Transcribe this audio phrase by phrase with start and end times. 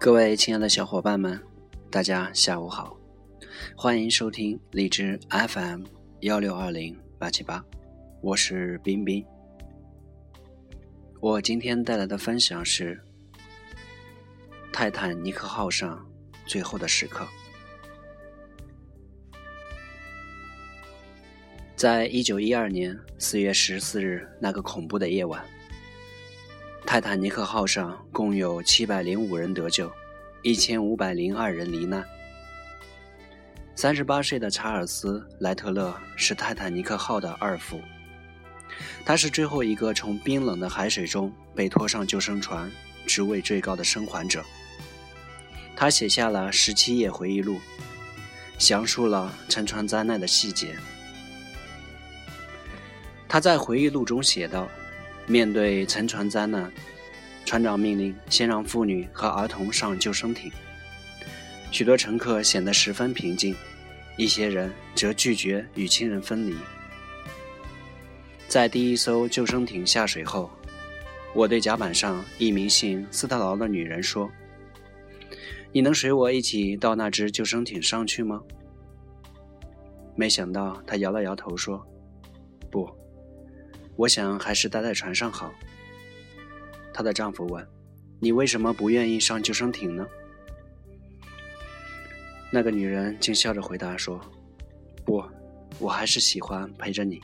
[0.00, 1.38] 各位亲爱的小伙伴们，
[1.90, 2.96] 大家下午好，
[3.76, 5.82] 欢迎收听荔枝 FM
[6.20, 7.62] 幺六二零八七八，
[8.22, 9.22] 我是冰冰。
[11.20, 12.98] 我今天带来的分享是
[14.72, 16.02] 《泰坦尼克号》上
[16.46, 17.28] 最后的时刻。
[21.76, 25.44] 在一九一二年四月十四日那个恐怖的夜晚。
[26.90, 29.88] 泰坦尼克号上共有七百零五人得救，
[30.42, 32.04] 一千五百零二人罹难。
[33.76, 37.80] 三十八岁的查尔斯·莱特勒是泰坦尼克号的二副，
[39.04, 42.68] 他是最后一个从冰冷的海水中被拖上救生船、
[43.06, 44.44] 职位最高的生还者。
[45.76, 47.60] 他写下了十七页回忆录，
[48.58, 50.74] 详述了沉船灾难的细节。
[53.28, 54.68] 他在回忆录中写道。
[55.26, 56.70] 面对沉船灾难，
[57.44, 60.50] 船长命令先让妇女和儿童上救生艇。
[61.70, 63.54] 许多乘客显得十分平静，
[64.16, 66.56] 一些人则拒绝与亲人分离。
[68.48, 70.50] 在第一艘救生艇下水后，
[71.32, 74.28] 我对甲板上一名姓斯特劳的女人说
[75.70, 78.42] ：“你能随我一起到那只救生艇上去吗？”
[80.16, 81.86] 没想到她摇了摇头说
[82.68, 82.90] ：“不。”
[84.00, 85.52] 我想还是待在船上好。
[86.90, 87.68] 她的丈夫问
[88.18, 90.06] ：“你为什么不愿意上救生艇呢？”
[92.50, 94.18] 那个女人竟笑着回答说
[95.04, 95.22] ：“不，
[95.78, 97.20] 我还是喜欢陪着你。”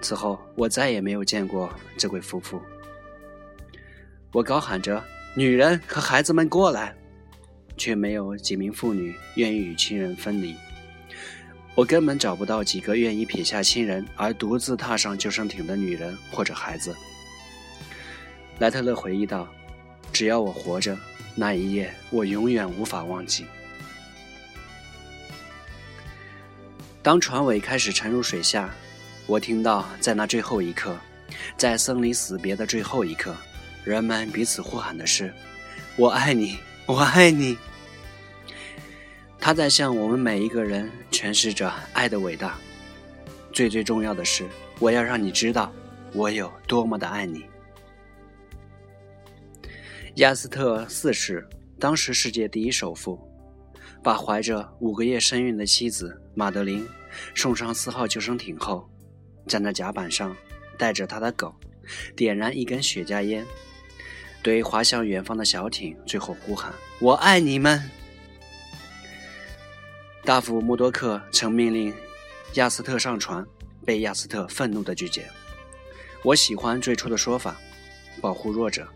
[0.00, 2.58] 此后，我再也没有见过这位夫妇。
[4.32, 5.04] 我高喊着
[5.36, 6.96] ：“女人和孩子们过来！”
[7.76, 10.56] 却没有几名妇女愿意与亲人分离。
[11.74, 16.94] 我根本找不到几个愿意撇下亲人而独自踏上救生艇的女人或者孩子。
[18.58, 19.48] 莱特勒回忆道
[20.12, 20.96] ：“只要我活着，
[21.34, 23.46] 那一夜我永远无法忘记。”
[27.02, 28.72] 当船尾开始沉入水下，
[29.26, 30.94] 我听到在那最后一刻，
[31.56, 33.34] 在生离死别的最后一刻，
[33.82, 35.32] 人们彼此呼喊的是
[35.96, 37.56] ：“我爱你，我爱你。”
[39.44, 42.56] 他在向我们每一个人诠释着爱的伟大。
[43.52, 44.46] 最最重要的是，
[44.78, 45.72] 我要让你知道
[46.12, 47.44] 我有多么的爱你。
[50.16, 51.44] 亚斯特四世，
[51.80, 53.18] 当时世界第一首富，
[54.00, 56.86] 把怀着五个月身孕的妻子马德琳
[57.34, 58.88] 送上四号救生艇后，
[59.48, 60.36] 站在甲板上，
[60.78, 61.52] 带着他的狗，
[62.14, 63.44] 点燃一根雪茄烟，
[64.40, 66.72] 对滑向远方的小艇最后呼喊
[67.02, 67.82] ：“我爱你们。”
[70.24, 71.92] 大夫默多克曾命令
[72.54, 73.44] 亚斯特上船，
[73.84, 75.28] 被亚斯特愤怒地拒绝。
[76.22, 77.56] 我喜欢最初的说法，
[78.20, 78.86] 保护弱者。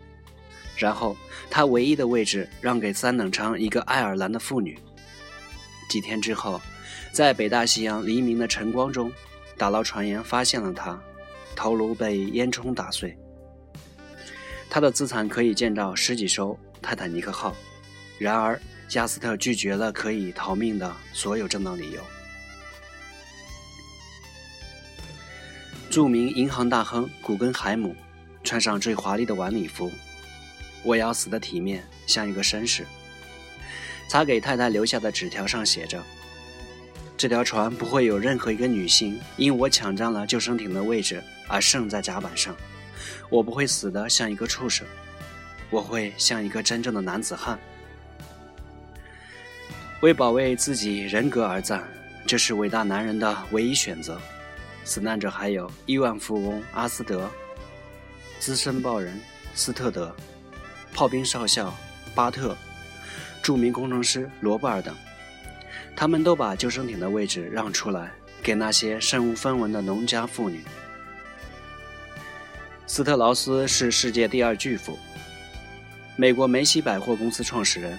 [0.77, 1.17] 然后
[1.49, 4.79] 他唯一的位置让给三等舱一个爱尔兰的妇女。
[5.89, 6.61] 几天之后，
[7.11, 9.11] 在北大西洋黎明的晨光中，
[9.57, 10.97] 打捞船员发现了他，
[11.57, 13.13] 头颅被烟囱打碎。
[14.69, 17.53] 他的资产可以建造十几艘泰坦尼克号。
[18.17, 18.57] 然而。
[18.87, 22.01] 加斯特拒绝了可以逃命的所有正当理由。
[25.89, 27.95] 著名银行大亨古根海姆
[28.43, 29.91] 穿上最华丽的晚礼服，
[30.83, 32.85] 我要死的体面，像一个绅士。
[34.09, 36.01] 他给太太留下的纸条上写着
[37.17, 42.55] ：“这条船不会有任何一个女性因我抢占了救生艇的位置而剩在甲板上。
[43.29, 44.87] 我不会死得像一个畜生，
[45.69, 47.59] 我会像一个真正的男子汉。”
[50.01, 51.83] 为保卫自己人格而战，
[52.25, 54.21] 这是伟大男人的唯一选择。
[54.83, 57.29] 死难者还有亿万富翁阿斯德、
[58.39, 59.19] 资深报人
[59.55, 60.15] 斯特德、
[60.93, 61.75] 炮兵少校
[62.13, 62.55] 巴特、
[63.41, 64.95] 著名工程师罗布尔等，
[65.95, 68.11] 他们都把救生艇的位置让出来
[68.43, 70.63] 给那些身无分文的农家妇女。
[72.85, 74.97] 斯特劳斯是世界第二巨富，
[76.15, 77.97] 美国梅西百货公司创始人。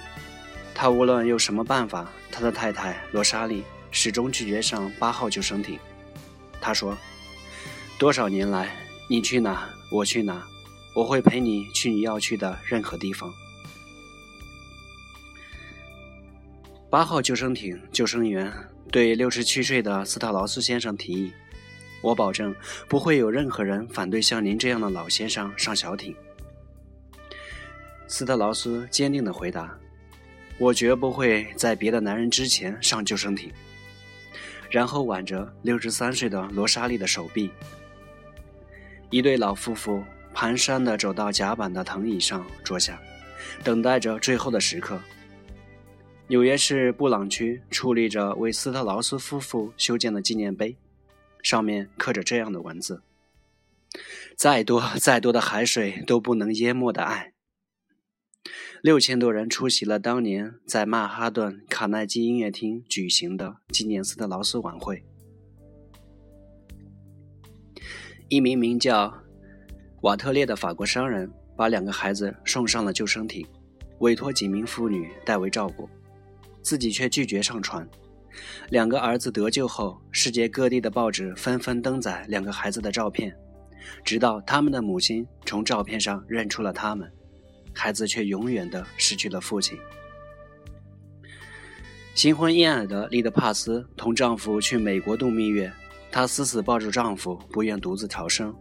[0.80, 5.76] 他无论用什么办法，他的太太罗莎莉始终拒绝上八号救生艇。
[6.60, 6.96] 他说
[7.98, 8.76] ：“多少年来，
[9.10, 10.46] 你去哪，我去哪，
[10.94, 13.34] 我会陪你去你要去的任何地方。”
[16.88, 18.52] 八号救生艇救生员
[18.92, 21.32] 对六十七岁的斯特劳斯先生提议
[22.02, 22.54] ：“我保证
[22.86, 26.14] 不会有任何人反对像您这样的老先生上小艇。”
[28.06, 29.76] 斯特劳斯坚定地回答。
[30.58, 33.50] 我绝不会在别的男人之前上救生艇。
[34.70, 37.50] 然后挽着六十三岁的罗莎莉的手臂，
[39.08, 43.00] 一对老夫妇蹒跚地走到甲板的藤椅上坐下，
[43.64, 45.00] 等待着最后的时刻。
[46.26, 50.76] 纽约市布朗区矗立着为斯特劳斯夫妇修建的纪念碑，
[51.42, 53.02] 上面刻着这样的文字
[54.36, 57.32] ：“再多再多的海水都不能淹没的爱。”
[58.82, 65.02] 六千多人出席了当年在曼哈顿卡耐基音乐厅举行的纪念斯特劳斯晚会。
[68.28, 69.12] 一名名叫
[70.02, 73.46] 瓦特列的法国商人把两个孩子送上了救生艇，
[74.00, 75.88] 委托几名妇女代为照顾。
[76.60, 77.88] 自己却拒绝上船。
[78.68, 83.34] 两个儿子得救后，世界各地的报纸纷纷登载两个孩子的照片，
[84.04, 87.10] 直到他们的母亲从照片上认出了他们，
[87.78, 89.78] 孩子却永远的失去了父亲。
[92.14, 95.72] 新婚燕尔的丽德帕斯同丈夫去美国度蜜月，
[96.10, 98.52] 她死死抱住丈夫，不愿独自逃生。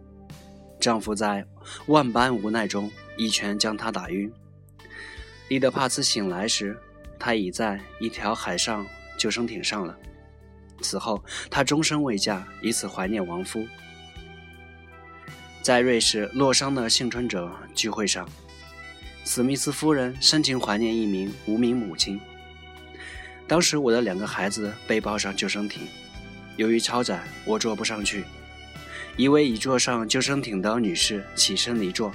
[0.78, 1.44] 丈夫在
[1.86, 4.32] 万般无奈中一拳将她打晕。
[5.48, 6.78] 丽德帕斯醒来时。
[7.20, 8.86] 他已在一条海上
[9.18, 9.98] 救生艇上了。
[10.80, 13.66] 此后，她终身未嫁，以此怀念亡夫。
[15.60, 18.24] 在瑞士洛桑的幸存者聚会上，
[19.30, 22.18] 史密斯夫人深情怀念一名无名母亲。
[23.46, 25.86] 当时，我的两个孩子被抱上救生艇，
[26.56, 28.24] 由于超载，我坐不上去。
[29.18, 32.10] 一位已坐上救生艇的女士起身离座，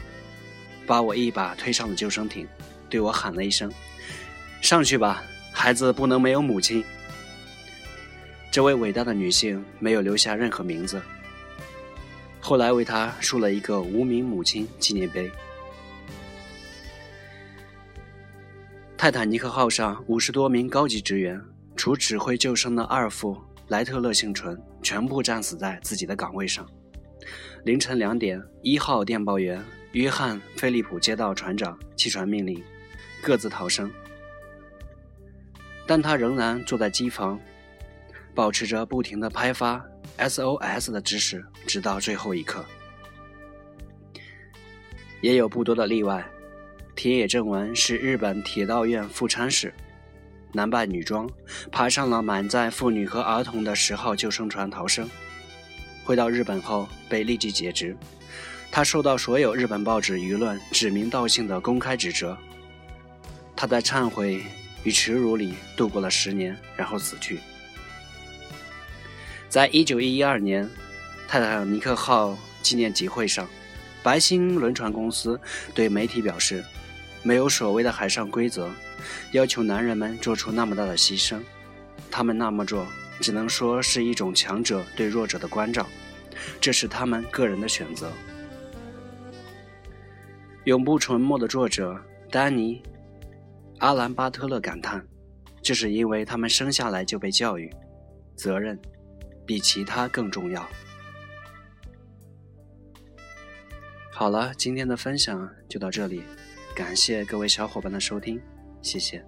[0.88, 2.48] 把我一把推上了救生艇，
[2.90, 3.72] 对我喊了一声。
[4.60, 6.84] 上去吧，孩子不能没有母亲。
[8.50, 11.00] 这位伟大的女性没有留下任何名字，
[12.40, 15.32] 后来为她竖了一个无名母亲纪念碑。
[19.04, 21.38] 泰坦尼克号上五十多名高级职员，
[21.76, 26.66] 除指挥救生的二副莱特勒幸存，全部战死在自己的岗位上。
[27.66, 29.62] 凌晨两点，一号电报员
[29.92, 32.64] 约翰·菲利普接到船长弃船命令，
[33.22, 33.92] 各自逃生。
[35.86, 37.38] 但他仍然坐在机房，
[38.34, 39.86] 保持着不停的拍发
[40.18, 42.64] SOS 的姿势，直到最后一刻。
[45.20, 46.26] 也有不多的例外。
[46.96, 49.74] 田野正文是日本铁道院副参事，
[50.52, 51.30] 男扮女装，
[51.72, 55.10] 爬上了满载妇女和儿童的十号救生船逃生。
[56.04, 57.96] 回到日本后被立即解职，
[58.72, 62.38] 他受到所有日本报纸舆论指名道姓的公开指责。
[63.56, 64.44] 他在忏悔。
[64.86, 67.40] 与耻辱里度过了十年，然后死去。
[69.48, 70.70] 在一九一二年
[71.26, 73.48] 泰坦尼克号纪念集会上，
[74.04, 75.40] 白星轮船公司
[75.74, 76.62] 对媒体表示
[77.24, 78.70] ：“没有所谓的海上规则，
[79.32, 81.40] 要求男人们做出那么大的牺牲。
[82.12, 82.86] 他们那么做，
[83.20, 85.88] 只能说是一种强者对弱者的关照，
[86.62, 88.12] 这是他们个人的选择。”
[90.66, 92.00] 永不沉默的作者
[92.30, 92.82] 丹尼。
[93.80, 95.06] 阿兰·巴特勒感叹
[95.62, 97.70] ：“这是因为他们生下来就被教育，
[98.36, 98.80] 责任
[99.46, 100.66] 比其他更重要。”
[104.10, 106.24] 好了，今天的分享就到这里，
[106.76, 108.42] 感谢各位小伙伴的收听，
[108.82, 109.24] 谢谢。